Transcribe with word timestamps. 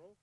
होली 0.00 0.14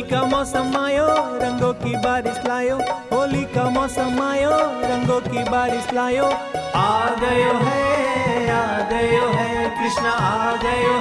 का 0.00 0.22
मौसम 0.22 0.76
आयो, 0.76 1.38
रंगों 1.38 1.74
की 1.74 1.96
बारिश 1.96 2.40
लायो। 2.48 2.80
होली 3.12 3.44
का 3.44 3.70
मौसम 3.70 4.22
आयो, 4.22 4.50
रंगों 4.90 5.20
की 5.20 5.50
बारिश 5.50 5.92
लायो। 5.92 6.30
आ 6.76 7.14
गयो 7.14 7.52
है, 7.52 8.50
आ 8.50 8.90
गयो 8.90 9.28
है, 9.28 9.70
कृष्णा 9.70 10.10
आ 10.10 10.56
गयो। 10.56 10.95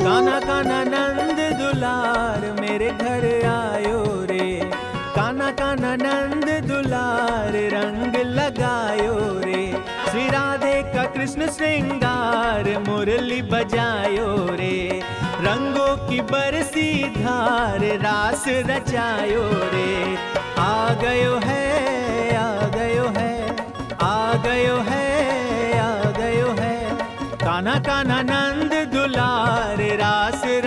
काना 0.00 0.40
काना 0.40 0.84
नंद 0.84 1.38
दुलार, 1.58 2.60
मेरे 2.60 2.90
घर 2.90 3.24
आयो 3.46 4.26
रे। 4.30 4.70
काना 5.16 5.50
काना 5.50 5.96
नंद 5.96 6.48
दुलार, 6.68 7.52
रंग 7.74 8.16
लगायो 8.16 9.16
रे। 9.44 9.62
श्री 10.10 10.28
राधे 10.28 10.82
का 10.94 11.04
कृष्ण 11.04 11.46
श्रृंगार, 11.46 12.78
मुरली 12.88 13.42
बजायो 13.42 14.46
रे। 14.50 15.02
रंगों 15.40 16.08
की 16.08 16.20
बरसी 16.20 17.04
धार, 17.04 17.78
रास 17.78 18.44
रचायो 18.48 19.44
रे। 19.74 20.16
आ 20.58 20.94
गयो 20.94 21.36
है, 21.44 21.64
आ 22.36 22.66
गयो 22.68 23.06
है, 23.18 23.56
आ 24.02 24.32
गयो 24.34 24.76
है, 24.76 25.06
आ 25.78 26.10
गयो 26.10 26.48
है। 26.48 26.98
काना 27.36 27.78
काना 27.80 28.22
नंद 28.22 28.74
दुलार 28.94 29.49
तेरा 29.90 30.16
सिर 30.32 30.66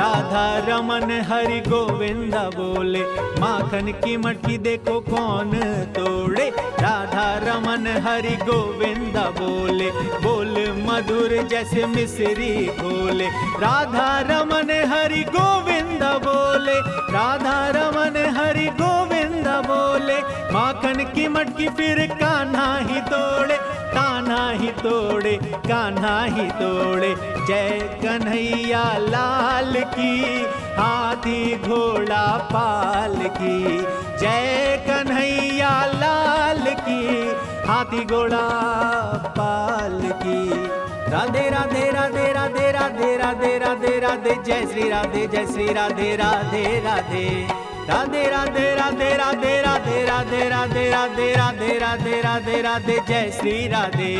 राधा 0.00 0.44
रमन 0.66 1.10
हरि 1.28 1.58
गोविंदा 1.60 2.42
बोले, 2.50 3.00
माखन 3.40 3.90
की 4.00 4.16
मटकी 4.16 4.56
देखो 4.58 4.94
कौन 5.08 5.50
तोड़े। 5.96 6.48
राधा 6.80 7.26
रमन 7.44 7.86
हरि 8.06 8.36
गोविंदा 8.42 9.24
बोले, 9.38 9.90
बोल 10.22 10.54
मधुर 10.86 11.36
जैसे 11.50 11.86
मिश्री 11.86 12.50
बोले 12.80 13.26
राधा 13.60 14.08
रमन 14.30 14.70
हरि 14.92 15.22
गोविंदा 15.36 16.16
बोले, 16.18 16.78
राधा 17.12 17.58
रमन 17.76 18.16
हरि 18.36 18.66
गोविंदा 18.80 19.60
बोले, 19.62 20.18
माखन 20.54 21.04
की 21.14 21.28
मटकी 21.28 21.68
फिर 21.76 22.06
कान्हा 22.14 22.76
ही 22.78 23.00
तोड़े। 23.10 23.58
कान्हा 24.00 24.50
ही 24.50 24.68
तोड़े, 24.68 25.32
कान्हा 25.46 26.24
ही 26.24 26.50
तोड़े। 26.50 27.14
जय 27.46 27.98
कन्हैया 28.02 28.96
लाल 28.98 29.72
की, 29.76 30.44
हाथी 30.78 31.58
घोड़ा 31.58 32.38
पाल 32.38 33.14
की। 33.14 33.80
जय 34.18 34.84
कन्हैया 34.88 35.84
लाल 35.86 36.62
की, 36.66 37.30
हाथी 37.68 38.04
घोड़ा 38.04 38.48
पाल 39.38 40.00
की। 40.02 40.66
राधे 41.10 41.50
राधे 41.50 41.90
राधे 41.90 42.32
राधे 42.32 42.72
राधे 42.72 43.16
राधे 43.16 43.58
राधे 43.58 44.00
राधे, 44.00 44.42
जय 44.42 44.66
श्री 44.66 44.88
राधे, 44.88 45.26
जय 45.26 45.46
श्री 45.46 45.72
राधे 45.72 46.16
राधे 46.16 46.80
राधे। 46.80 47.69
राधे 47.90 48.24
राधे 48.30 48.66
राधे 48.76 49.10
राधे 49.16 49.54
राधे 49.62 50.02
राधे 50.06 50.48
राधे 50.50 50.88
राधे 50.90 51.32
राधे 51.36 51.78
राधे 51.78 52.20
राधे 52.22 52.60
राधे 52.62 52.98
जय 53.08 53.30
श्री 53.38 53.56
राधे 53.68 54.14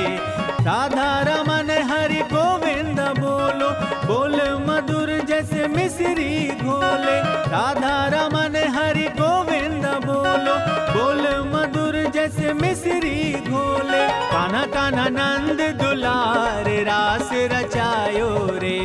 राधा 0.67 1.11
रमन 1.29 1.71
हरि 1.91 2.21
गोविंद 2.33 3.01
बोलो 3.19 3.69
बोल 4.07 4.37
मधुर 4.67 5.11
जैसे 5.29 5.67
मिश्री 5.77 6.31
घोले 6.63 7.17
राधा 7.55 7.95
रमन 8.15 8.57
हरि 8.77 9.07
गोविंद 9.21 9.87
बोलो 10.07 10.57
बोल 10.95 11.23
मधुर 11.55 11.97
जैसे 12.15 12.53
मिश्री 12.63 13.17
घोले 13.51 14.03
काना 14.33 14.65
काना 14.75 15.09
नंद 15.19 15.61
दुलार 15.81 16.69
रास 16.91 17.31
रचायो 17.53 18.29
रे 18.63 18.79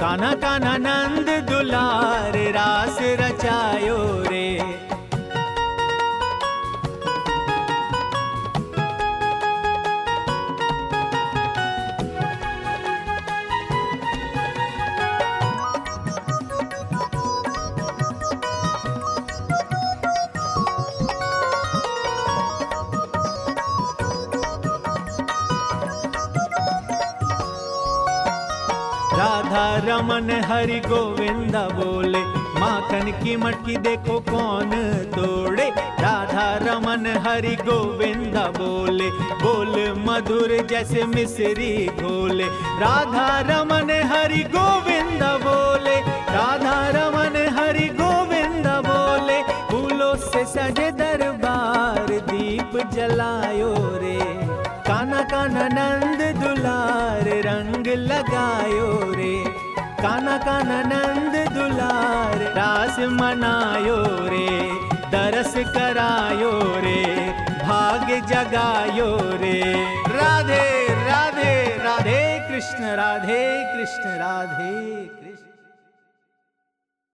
काना 0.00 0.32
काना 0.42 0.76
नंद 0.86 1.28
दुलार 1.50 2.36
रास 2.56 2.98
रचायो 3.20 3.93
राधा 29.54 29.86
रमन 29.86 30.30
हरि 30.44 30.78
गोविंदा 30.82 31.60
बोले 31.70 32.20
माखन 32.58 33.10
की 33.22 33.36
मटकी 33.36 33.76
देखो 33.86 34.18
कौन 34.26 34.70
तोड़े। 35.14 35.68
राधा 36.02 36.46
रमन 36.62 37.06
हरि 37.26 37.54
गोविंदा 37.62 38.46
बोले, 38.58 39.08
बोल 39.42 39.74
मधुर 40.06 40.56
जैसे 40.70 41.04
मिश्री 41.06 41.70
बोले 42.02 42.46
राधा 42.82 43.28
रमन 43.50 43.90
हरि 44.10 44.42
गोविंदा 44.50 45.30
बोले 45.46 45.93
नंद 55.84 56.20
दुलार 56.40 57.28
रंग 57.46 57.86
लगायो 58.04 58.90
रे। 59.12 59.34
काना 60.02 60.36
काना 60.38 60.80
नंद 60.84 61.34
दुलार 61.52 62.42
रास 62.56 62.98
मनायो 63.12 63.98
रे। 64.32 64.48
दरस 65.14 65.54
करायो 65.74 66.52
रे, 66.84 67.02
भाग 67.60 68.08
जगायो 68.30 69.10
रे। 69.42 69.60
राधे 70.14 70.66
राधे 71.04 71.54
राधे 71.84 72.22
कृष्ण 72.48 72.96
राधे 72.96 73.42
कृष्ण 73.72 74.16
राधे 74.18 74.74
कृष्ण। 75.06 75.33